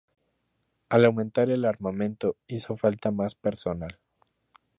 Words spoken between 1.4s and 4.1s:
el armamento, hizo falta más personal.